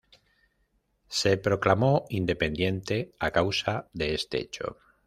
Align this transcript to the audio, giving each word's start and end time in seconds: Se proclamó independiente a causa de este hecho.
Se 1.17 1.37
proclamó 1.37 2.05
independiente 2.09 3.13
a 3.19 3.29
causa 3.29 3.87
de 3.93 4.15
este 4.15 4.39
hecho. 4.39 4.79